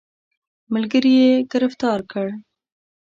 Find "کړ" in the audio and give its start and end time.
2.11-2.27